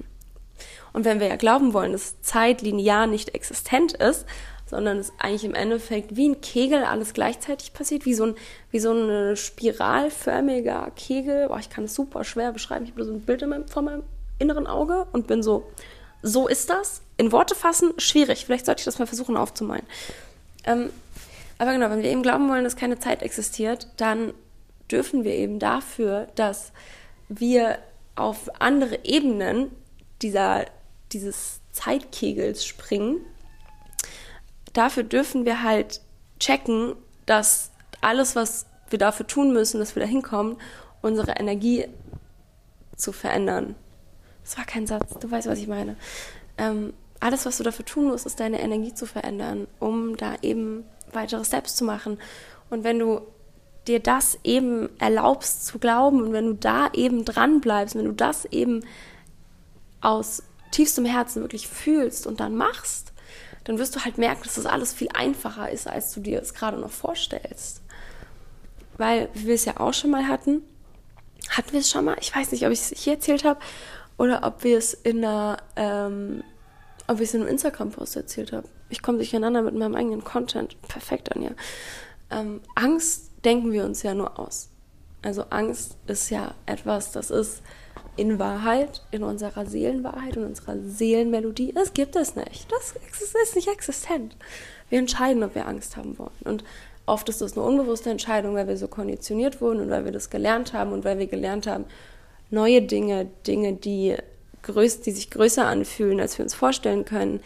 Und 0.93 1.05
wenn 1.05 1.19
wir 1.19 1.27
ja 1.27 1.35
glauben 1.35 1.73
wollen, 1.73 1.91
dass 1.91 2.21
Zeit 2.21 2.63
linear 2.63 3.09
nicht 3.09 3.35
existent 3.35 3.93
ist, 3.95 4.25
sondern 4.67 4.99
es 4.99 5.13
eigentlich 5.19 5.45
im 5.45 5.57
Endeffekt 5.57 6.15
wie 6.15 6.29
ein 6.29 6.41
Kegel 6.41 6.85
alles 6.85 7.13
gleichzeitig 7.13 7.73
passiert, 7.73 8.05
wie 8.05 8.15
so 8.15 8.27
ein, 8.27 8.35
wie 8.71 8.79
so 8.79 8.93
ein 8.93 9.37
spiralförmiger 9.37 10.93
Kegel. 10.95 11.49
Boah, 11.49 11.59
ich 11.59 11.71
kann 11.71 11.85
es 11.85 11.95
super 11.95 12.23
schwer 12.23 12.53
beschreiben. 12.53 12.85
Ich 12.85 12.93
habe 12.93 13.05
so 13.05 13.13
ein 13.13 13.23
Bild 13.23 13.43
in 13.43 13.49
meinem, 13.49 13.67
vor 13.67 13.83
meinem 13.83 14.05
inneren 14.39 14.69
Auge 14.69 15.09
und 15.13 15.27
bin 15.27 15.43
so, 15.43 15.69
so 16.23 16.47
ist 16.47 16.71
das. 16.71 17.03
In 17.17 17.33
Worte 17.33 17.57
fassen, 17.57 17.95
schwierig. 17.99 18.47
Vielleicht 18.47 18.67
sollte 18.67 18.83
ich 18.83 18.85
das 18.85 19.01
mal 19.01 19.07
versuchen 19.07 19.37
aufzumalen. 19.37 19.85
Ähm, 20.65 20.91
aber 21.59 21.73
genau, 21.73 21.91
wenn 21.91 22.03
wir 22.03 22.11
eben 22.11 22.23
glauben 22.23 22.49
wollen, 22.49 22.63
dass 22.63 22.77
keine 22.77 23.01
Zeit 23.01 23.23
existiert, 23.23 23.89
dann 23.97 24.33
dürfen 24.93 25.25
wir 25.25 25.35
eben 25.35 25.59
dafür, 25.59 26.29
dass 26.35 26.73
wir 27.29 27.79
auf 28.15 28.61
andere 28.61 29.05
Ebenen 29.05 29.71
dieser 30.21 30.67
dieses 31.13 31.61
Zeitkegels 31.73 32.65
springen, 32.65 33.21
dafür 34.73 35.03
dürfen 35.03 35.45
wir 35.45 35.63
halt 35.63 36.01
checken, 36.39 36.95
dass 37.27 37.71
alles, 38.01 38.37
was 38.37 38.67
wir 38.91 38.99
dafür 38.99 39.27
tun 39.27 39.53
müssen, 39.53 39.79
dass 39.79 39.95
wir 39.95 40.03
da 40.03 40.09
hinkommen, 40.09 40.57
unsere 41.01 41.33
Energie 41.33 41.87
zu 42.97 43.13
verändern. 43.13 43.75
Das 44.45 44.59
war 44.59 44.65
kein 44.65 44.87
Satz, 44.87 45.19
du 45.19 45.31
weißt, 45.31 45.49
was 45.49 45.59
ich 45.59 45.69
meine. 45.69 45.97
Ähm, 46.59 46.93
alles, 47.21 47.47
was 47.47 47.59
du 47.59 47.65
dafür 47.65 47.85
tun 47.85 48.07
musst, 48.07 48.27
ist 48.27 48.41
deine 48.41 48.61
Energie 48.61 48.93
zu 48.93 49.07
verändern, 49.07 49.69
um 49.79 50.17
da 50.17 50.35
eben 50.43 50.85
weitere 51.13 51.45
Steps 51.45 51.77
zu 51.77 51.85
machen. 51.85 52.19
Und 52.69 52.85
wenn 52.85 52.99
du 52.99 53.21
dir 53.89 54.01
das 54.01 54.39
eben 54.45 54.89
erlaubst 54.99 55.67
zu 55.67 55.79
glauben 55.79 56.23
und 56.23 56.33
wenn 56.33 56.47
du 56.47 56.55
da 56.55 56.91
eben 56.93 57.25
dran 57.25 57.61
bleibst, 57.61 57.95
wenn 57.95 58.05
du 58.05 58.13
das 58.13 58.45
eben 58.47 58.85
aus 60.01 60.43
tiefstem 60.71 61.05
Herzen 61.05 61.43
wirklich 61.43 61.69
fühlst 61.69 62.27
und 62.27 62.41
dann 62.41 62.57
machst, 62.57 63.13
dann 63.65 63.79
wirst 63.79 63.95
du 63.95 64.05
halt 64.05 64.19
merken, 64.19 64.43
dass 64.45 64.55
das 64.55 64.67
alles 64.67 64.93
viel 64.93 65.09
einfacher 65.15 65.71
ist, 65.71 65.87
als 65.87 66.13
du 66.13 66.21
dir 66.21 66.41
es 66.41 66.55
gerade 66.55 66.79
noch 66.79 66.91
vorstellst. 66.91 67.83
Weil, 68.99 69.29
wie 69.35 69.47
wir 69.47 69.55
es 69.55 69.65
ja 69.65 69.79
auch 69.79 69.95
schon 69.95 70.11
mal 70.11 70.27
hatten, 70.29 70.63
hatten 71.49 71.73
wir 71.73 71.81
es 71.81 71.91
schon 71.91 72.05
mal, 72.05 72.17
ich 72.21 72.35
weiß 72.35 72.53
nicht, 72.53 72.67
ob 72.67 72.73
ich 72.73 72.81
es 72.81 72.93
hier 72.97 73.15
erzählt 73.15 73.45
habe 73.45 73.61
oder 74.17 74.45
ob 74.45 74.65
wir 74.65 74.79
es 74.79 74.95
in 74.95 75.25
einer, 75.25 75.59
ähm, 75.77 76.43
ob 77.07 77.17
ich 77.17 77.29
es 77.29 77.35
in 77.35 77.43
einem 77.43 77.51
Instagram-Post 77.51 78.17
erzählt 78.17 78.53
habe. 78.53 78.69
Ich 78.89 79.03
komme 79.03 79.19
durcheinander 79.19 79.63
mit 79.63 79.75
meinem 79.75 79.95
eigenen 79.95 80.25
Content. 80.25 80.81
Perfekt, 80.83 81.35
Anja. 81.35 81.51
Ähm, 82.31 82.61
Angst 82.75 83.32
denken 83.45 83.73
wir 83.73 83.85
uns 83.85 84.03
ja 84.03 84.15
nur 84.15 84.39
aus. 84.39 84.69
Also 85.23 85.45
Angst 85.51 85.97
ist 86.07 86.31
ja 86.31 86.55
etwas, 86.67 87.13
das 87.13 87.31
ist 87.31 87.63
in 88.17 88.39
Wahrheit, 88.39 89.03
in 89.11 89.23
unserer 89.23 89.67
Seelenwahrheit, 89.67 90.37
in 90.37 90.45
unserer 90.45 90.79
Seelenmelodie, 90.79 91.73
das 91.73 91.95
gibt 91.95 92.17
es 92.17 92.37
nicht. 92.37 92.71
Das 92.71 92.95
ist 93.43 93.57
nicht 93.57 93.69
existent. 93.69 94.37
Wir 94.91 94.99
entscheiden, 94.99 95.43
ob 95.43 95.55
wir 95.55 95.67
Angst 95.67 95.97
haben 95.97 96.19
wollen. 96.19 96.31
Und 96.45 96.65
oft 97.07 97.29
ist 97.29 97.41
das 97.41 97.57
eine 97.57 97.67
unbewusste 97.67 98.11
Entscheidung, 98.11 98.55
weil 98.55 98.69
wir 98.69 98.77
so 98.77 98.89
konditioniert 98.89 99.61
wurden 99.61 99.81
und 99.81 99.91
weil 99.91 100.05
wir 100.05 100.13
das 100.13 100.29
gelernt 100.29 100.73
haben 100.73 100.93
und 100.93 101.05
weil 101.05 101.19
wir 101.19 101.27
gelernt 101.27 101.67
haben, 101.67 101.87
neue 102.51 102.83
Dinge, 102.83 103.29
Dinge, 103.47 103.73
die, 103.75 104.17
größ, 104.63 105.01
die 105.01 105.13
sich 105.13 105.31
größer 105.31 105.67
anfühlen, 105.67 106.21
als 106.21 106.37
wir 106.37 106.45
uns 106.45 106.55
vorstellen 106.55 107.05
können, 107.05 107.41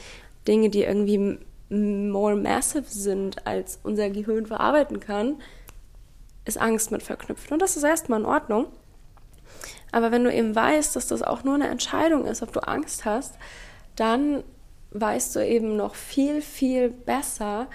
Dinge, 0.49 0.71
die 0.71 0.83
irgendwie 0.83 1.38
more 1.69 2.37
massive 2.37 2.87
sind, 2.88 3.47
als 3.47 3.79
unser 3.83 4.11
Gehirn 4.11 4.47
verarbeiten 4.47 5.00
kann, 5.00 5.37
ist 6.47 6.59
Angst 6.59 6.91
mit 6.91 7.03
verknüpft. 7.03 7.53
Und 7.53 7.61
das 7.61 7.76
ist 7.76 7.83
erstmal 7.83 8.21
in 8.21 8.26
Ordnung. 8.26 8.67
Aber 9.93 10.11
wenn 10.12 10.25
du 10.25 10.33
eben 10.33 10.55
weißt, 10.55 10.97
dass 10.97 11.09
das 11.09 11.23
auch 11.23 11.45
nur 11.45 11.55
eine 11.55 11.69
Entscheidung 11.69 12.25
ist, 12.25 12.43
ob 12.43 12.53
du 12.53 12.61
Angst 12.61 13.05
hast, 13.05 13.35
dann 13.97 14.43
weißt 14.93 15.37
du 15.37 15.47
eben 15.47 15.76
noch 15.76 15.95
viel, 15.95 16.41
viel 16.41 16.91
besser, 16.91 17.67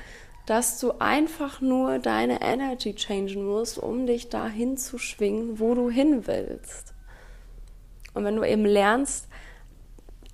dass 0.46 0.80
du 0.80 0.94
einfach 1.00 1.62
nur 1.62 2.00
deine 2.00 2.42
Energy 2.42 2.96
changen 2.96 3.46
musst, 3.46 3.78
um 3.78 4.06
dich 4.08 4.30
dahin 4.30 4.78
zu 4.78 4.98
schwingen, 4.98 5.60
wo 5.60 5.76
du 5.76 5.90
hin 5.90 6.26
willst. 6.28 6.94
Und 8.14 8.24
wenn 8.24 8.36
du 8.36 8.44
eben 8.44 8.66
lernst, 8.66 9.28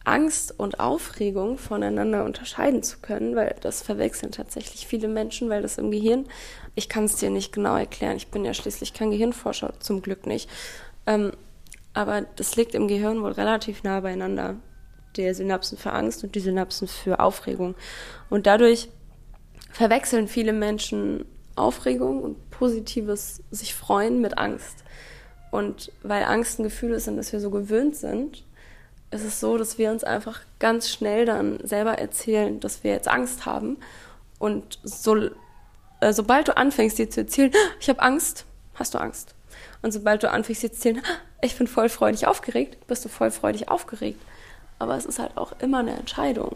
Angst 0.08 0.58
und 0.58 0.80
Aufregung 0.80 1.58
voneinander 1.58 2.24
unterscheiden 2.24 2.82
zu 2.82 3.00
können, 3.00 3.36
weil 3.36 3.56
das 3.62 3.82
verwechseln 3.82 4.32
tatsächlich 4.32 4.88
viele 4.88 5.08
Menschen, 5.08 5.50
weil 5.50 5.62
das 5.62 5.78
im 5.78 5.92
Gehirn, 5.92 6.28
ich 6.76 6.88
kann 6.88 7.04
es 7.04 7.18
dir 7.18 7.30
nicht 7.30 7.52
genau 7.52 7.76
erklären, 7.76 8.16
ich 8.16 8.30
bin 8.30 8.46
ja 8.46 8.54
schließlich 8.54 8.94
kein 8.94 9.12
Gehirnforscher, 9.12 9.74
zum 9.80 10.02
Glück 10.02 10.26
nicht, 10.26 10.50
ähm, 11.06 11.32
aber 11.94 12.22
das 12.36 12.56
liegt 12.56 12.76
im 12.76 12.88
Gehirn 12.88 13.22
wohl 13.24 13.32
relativ 13.32 13.84
nah 13.84 14.00
beieinander. 14.00 14.56
Der 15.16 15.34
Synapsen 15.34 15.80
für 15.80 15.94
Angst 15.94 16.24
und 16.24 16.36
die 16.36 16.40
Synapsen 16.40 16.88
für 16.88 17.20
Aufregung. 17.20 17.74
Und 18.30 18.46
dadurch 18.46 18.90
verwechseln 19.72 20.28
viele 20.28 20.54
Menschen 20.54 21.26
Aufregung 21.56 22.22
und 22.22 22.52
positives 22.52 23.42
sich 23.50 23.74
freuen 23.74 24.22
mit 24.22 24.38
Angst. 24.38 24.84
Und 25.50 25.92
weil 26.04 26.24
Angst 26.24 26.60
ein 26.60 26.64
Gefühl 26.64 26.92
ist, 26.92 27.08
an 27.08 27.18
das 27.18 27.34
wir 27.34 27.40
so 27.40 27.50
gewöhnt 27.50 27.96
sind, 27.96 28.44
ist 29.12 29.24
es 29.24 29.40
so, 29.40 29.58
dass 29.58 29.78
wir 29.78 29.92
uns 29.92 30.04
einfach 30.04 30.42
ganz 30.60 30.90
schnell 30.90 31.26
dann 31.26 31.60
selber 31.66 31.98
erzählen, 31.98 32.60
dass 32.60 32.84
wir 32.84 32.92
jetzt 32.92 33.08
Angst 33.08 33.46
haben. 33.46 33.78
Und 34.38 34.80
so, 34.84 35.30
äh, 36.02 36.14
sobald 36.14 36.48
du 36.48 36.58
anfängst, 36.58 36.98
dir 36.98 37.10
zu 37.10 37.22
erzählen, 37.22 37.52
ich 37.80 37.90
habe 37.90 38.02
Angst, 38.02 38.46
hast 38.76 38.94
du 38.94 38.98
Angst. 39.00 39.34
Und 39.82 39.92
sobald 39.92 40.24
du 40.24 40.32
anfängst 40.32 40.64
jetzt 40.64 40.82
zu 40.82 40.90
erzählen, 40.90 41.06
ich 41.42 41.58
bin 41.58 41.68
voll 41.68 41.90
freudig 41.90 42.28
aufgeregt, 42.28 42.86
bist 42.88 43.06
du 43.06 43.10
voll 43.10 43.32
freudig 43.32 43.70
aufgeregt. 43.70 44.20
Aber 44.80 44.96
es 44.98 45.06
ist 45.06 45.20
halt 45.20 45.38
auch 45.38 45.54
immer 45.60 45.80
eine 45.80 45.96
Entscheidung. 45.96 46.56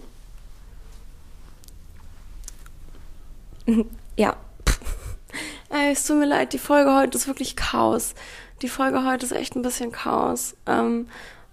ja. 4.17 4.35
Ey, 5.69 5.91
es 5.93 6.05
tut 6.05 6.17
mir 6.17 6.25
leid, 6.25 6.53
die 6.53 6.59
Folge 6.59 6.93
heute 6.93 7.17
ist 7.17 7.27
wirklich 7.27 7.55
Chaos. 7.55 8.13
Die 8.61 8.69
Folge 8.69 9.05
heute 9.05 9.25
ist 9.25 9.31
echt 9.31 9.55
ein 9.55 9.61
bisschen 9.61 9.91
Chaos. 9.91 10.55
Ähm, 10.67 11.07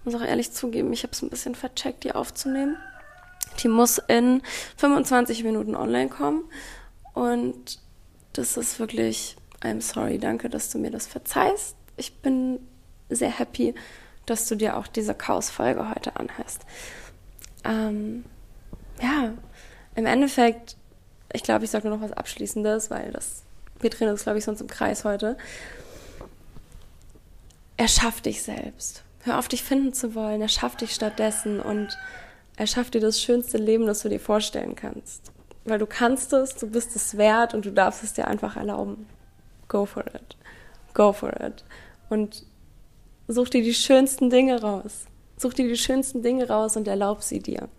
muss 0.05 0.15
auch 0.15 0.21
ehrlich 0.21 0.51
zugeben, 0.51 0.93
ich 0.93 1.03
habe 1.03 1.13
es 1.13 1.21
ein 1.21 1.29
bisschen 1.29 1.55
vercheckt, 1.55 2.03
die 2.03 2.13
aufzunehmen. 2.13 2.77
Die 3.63 3.67
muss 3.67 3.97
in 4.07 4.41
25 4.77 5.43
Minuten 5.43 5.75
online 5.75 6.09
kommen. 6.09 6.43
Und 7.13 7.79
das 8.33 8.57
ist 8.57 8.79
wirklich 8.79 9.35
I'm 9.61 9.81
sorry, 9.81 10.17
danke, 10.17 10.49
dass 10.49 10.69
du 10.69 10.77
mir 10.77 10.91
das 10.91 11.07
verzeihst. 11.07 11.75
Ich 11.97 12.21
bin 12.21 12.59
sehr 13.09 13.29
happy, 13.29 13.75
dass 14.25 14.47
du 14.47 14.55
dir 14.55 14.77
auch 14.77 14.87
diese 14.87 15.13
Chaos-Folge 15.13 15.89
heute 15.89 16.15
anhörst. 16.15 16.61
Ähm, 17.65 18.23
ja, 19.01 19.33
im 19.95 20.05
Endeffekt, 20.05 20.77
ich 21.33 21.43
glaube, 21.43 21.65
ich 21.65 21.71
sage 21.71 21.87
nur 21.87 21.97
noch 21.97 22.03
was 22.03 22.13
Abschließendes, 22.13 22.89
weil 22.89 23.11
das, 23.11 23.43
wir 23.79 23.89
drehen 23.89 24.09
uns, 24.09 24.23
glaube 24.23 24.37
ich, 24.37 24.45
sonst 24.45 24.61
im 24.61 24.67
Kreis 24.67 25.03
heute. 25.03 25.37
Erschaff 27.75 28.21
dich 28.21 28.41
selbst. 28.41 29.03
Hör 29.29 29.37
auf, 29.37 29.47
dich 29.47 29.63
finden 29.63 29.93
zu 29.93 30.15
wollen. 30.15 30.41
Erschaff 30.41 30.75
dich 30.75 30.95
stattdessen 30.95 31.59
und 31.59 31.95
erschaff 32.57 32.89
dir 32.89 32.99
das 32.99 33.21
schönste 33.21 33.59
Leben, 33.59 33.85
das 33.85 34.01
du 34.01 34.09
dir 34.09 34.19
vorstellen 34.19 34.75
kannst. 34.75 35.31
Weil 35.65 35.77
du 35.77 35.85
kannst 35.85 36.33
es, 36.33 36.55
du 36.55 36.67
bist 36.67 36.95
es 36.95 37.15
wert 37.15 37.53
und 37.53 37.63
du 37.63 37.71
darfst 37.71 38.03
es 38.03 38.13
dir 38.13 38.27
einfach 38.27 38.57
erlauben 38.57 39.05
go 39.67 39.85
for 39.85 40.03
it. 40.07 40.35
Go 40.93 41.13
for 41.13 41.31
it. 41.39 41.63
Und 42.09 42.43
such 43.27 43.49
dir 43.49 43.61
die 43.61 43.75
schönsten 43.75 44.31
Dinge 44.31 44.61
raus. 44.61 45.05
Such 45.37 45.53
dir 45.53 45.67
die 45.67 45.77
schönsten 45.77 46.23
Dinge 46.23 46.49
raus 46.49 46.75
und 46.75 46.87
erlaub 46.87 47.21
sie 47.21 47.39
dir. 47.39 47.69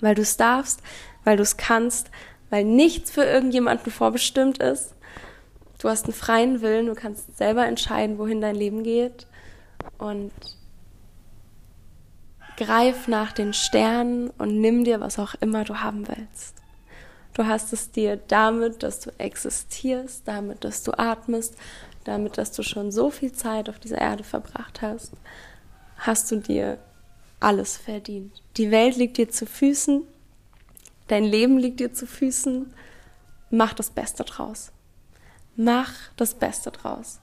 Weil 0.00 0.16
du 0.16 0.22
es 0.22 0.36
darfst, 0.36 0.82
weil 1.22 1.36
du 1.36 1.44
es 1.44 1.56
kannst, 1.56 2.10
weil 2.50 2.64
nichts 2.64 3.12
für 3.12 3.24
irgendjemanden 3.24 3.92
vorbestimmt 3.92 4.58
ist. 4.58 4.94
Du 5.78 5.88
hast 5.88 6.06
einen 6.06 6.14
freien 6.14 6.60
Willen, 6.60 6.86
du 6.86 6.94
kannst 6.94 7.36
selber 7.36 7.66
entscheiden, 7.66 8.18
wohin 8.18 8.40
dein 8.40 8.56
Leben 8.56 8.82
geht. 8.82 9.28
Und 9.98 10.32
greif 12.56 13.06
nach 13.08 13.32
den 13.32 13.52
Sternen 13.52 14.30
und 14.30 14.60
nimm 14.60 14.84
dir, 14.84 15.00
was 15.00 15.18
auch 15.18 15.34
immer 15.40 15.64
du 15.64 15.80
haben 15.80 16.08
willst. 16.08 16.54
Du 17.34 17.46
hast 17.46 17.72
es 17.72 17.90
dir 17.90 18.16
damit, 18.16 18.82
dass 18.82 19.00
du 19.00 19.10
existierst, 19.18 20.22
damit, 20.26 20.64
dass 20.64 20.82
du 20.82 20.98
atmest, 20.98 21.54
damit, 22.04 22.38
dass 22.38 22.52
du 22.52 22.62
schon 22.62 22.90
so 22.90 23.10
viel 23.10 23.32
Zeit 23.32 23.68
auf 23.68 23.78
dieser 23.78 23.98
Erde 23.98 24.24
verbracht 24.24 24.80
hast, 24.80 25.12
hast 25.98 26.30
du 26.30 26.36
dir 26.36 26.78
alles 27.40 27.76
verdient. 27.76 28.42
Die 28.56 28.70
Welt 28.70 28.96
liegt 28.96 29.18
dir 29.18 29.28
zu 29.28 29.44
Füßen, 29.44 30.02
dein 31.08 31.24
Leben 31.24 31.58
liegt 31.58 31.80
dir 31.80 31.92
zu 31.92 32.06
Füßen. 32.06 32.72
Mach 33.50 33.74
das 33.74 33.90
Beste 33.90 34.24
draus. 34.24 34.72
Mach 35.56 35.92
das 36.16 36.34
Beste 36.34 36.70
draus. 36.70 37.20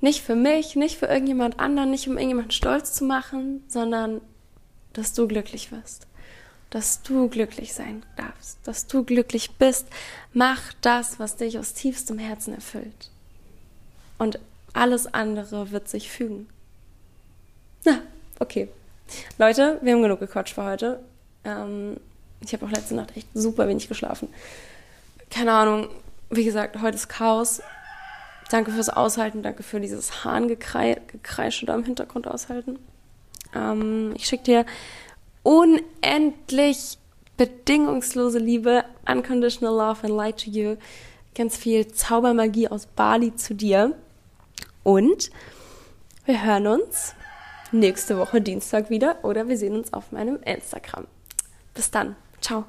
Nicht 0.00 0.22
für 0.22 0.36
mich, 0.36 0.76
nicht 0.76 0.96
für 0.96 1.06
irgendjemand 1.06 1.58
anderen, 1.58 1.90
nicht 1.90 2.06
um 2.06 2.14
irgendjemanden 2.14 2.52
stolz 2.52 2.92
zu 2.92 3.04
machen, 3.04 3.64
sondern 3.68 4.20
dass 4.92 5.12
du 5.12 5.26
glücklich 5.26 5.72
wirst. 5.72 6.06
Dass 6.70 7.02
du 7.02 7.28
glücklich 7.28 7.72
sein 7.72 8.04
darfst, 8.16 8.58
dass 8.64 8.86
du 8.86 9.02
glücklich 9.02 9.52
bist. 9.52 9.86
Mach 10.32 10.72
das, 10.82 11.18
was 11.18 11.36
dich 11.36 11.58
aus 11.58 11.72
tiefstem 11.72 12.18
Herzen 12.18 12.54
erfüllt. 12.54 13.10
Und 14.18 14.38
alles 14.74 15.12
andere 15.12 15.70
wird 15.70 15.88
sich 15.88 16.10
fügen. 16.10 16.48
Na, 17.84 18.00
okay. 18.38 18.68
Leute, 19.38 19.78
wir 19.82 19.92
haben 19.94 20.02
genug 20.02 20.20
gequatscht 20.20 20.54
für 20.54 20.64
heute. 20.64 21.00
Ähm, 21.44 21.96
ich 22.40 22.52
habe 22.52 22.66
auch 22.66 22.70
letzte 22.70 22.94
Nacht 22.94 23.16
echt 23.16 23.28
super 23.34 23.66
wenig 23.66 23.88
geschlafen. 23.88 24.28
Keine 25.30 25.52
Ahnung, 25.52 25.88
wie 26.30 26.44
gesagt, 26.44 26.80
heute 26.82 26.96
ist 26.96 27.08
Chaos. 27.08 27.60
Danke 28.50 28.70
fürs 28.70 28.88
Aushalten, 28.88 29.42
danke 29.42 29.62
für 29.62 29.80
dieses 29.80 30.24
Hahngekreische 30.24 31.66
da 31.66 31.74
im 31.74 31.84
Hintergrund 31.84 32.26
aushalten. 32.26 32.78
Ähm, 33.54 34.14
ich 34.16 34.26
schicke 34.26 34.44
dir 34.44 34.66
unendlich 35.42 36.98
bedingungslose 37.36 38.38
Liebe, 38.38 38.84
unconditional 39.06 39.74
love 39.74 40.06
and 40.06 40.14
light 40.14 40.44
to 40.44 40.50
you. 40.50 40.76
Ganz 41.34 41.56
viel 41.56 41.88
Zaubermagie 41.88 42.68
aus 42.68 42.86
Bali 42.86 43.34
zu 43.36 43.54
dir. 43.54 43.94
Und 44.82 45.30
wir 46.24 46.44
hören 46.44 46.66
uns 46.66 47.14
nächste 47.70 48.18
Woche 48.18 48.40
Dienstag 48.40 48.90
wieder 48.90 49.24
oder 49.24 49.48
wir 49.48 49.56
sehen 49.56 49.76
uns 49.76 49.92
auf 49.92 50.10
meinem 50.12 50.42
Instagram. 50.42 51.06
Bis 51.74 51.90
dann. 51.90 52.16
Ciao. 52.40 52.64